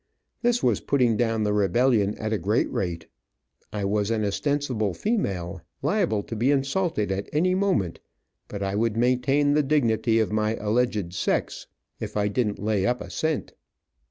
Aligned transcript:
This 0.41 0.63
was 0.63 0.79
putting 0.81 1.15
down 1.15 1.43
the 1.43 1.53
rebellion 1.53 2.15
at 2.17 2.33
a 2.33 2.39
great 2.39 2.67
rate. 2.73 3.05
I 3.71 3.85
was 3.85 4.09
an 4.09 4.25
ostensible 4.25 4.95
female, 4.95 5.61
liable 5.83 6.23
to 6.23 6.35
be 6.35 6.49
insulted 6.49 7.11
at 7.11 7.29
any 7.31 7.53
moment, 7.53 7.99
but 8.47 8.63
I 8.63 8.73
would 8.75 8.97
maintain 8.97 9.53
the 9.53 9.61
dignity 9.61 10.17
of 10.17 10.31
my 10.31 10.55
alleged 10.55 11.13
sex 11.13 11.67
if 11.99 12.17
I 12.17 12.29
didn't 12.29 12.57
lay 12.57 12.83
up 12.83 12.99
a 12.99 13.11
cent. 13.11 13.53